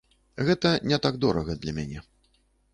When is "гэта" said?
0.47-0.71